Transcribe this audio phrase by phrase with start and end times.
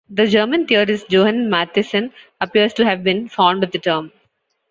[0.09, 4.11] The German theorist Johann Mattheson appears to have been fond of the term.